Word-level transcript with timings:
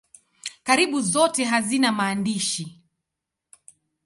Karibu 0.63 1.01
zote 1.01 1.43
hazina 1.45 1.91
maandishi. 1.91 2.65